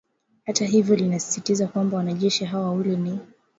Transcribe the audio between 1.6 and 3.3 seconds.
kwamba wanajeshi hao wawili ni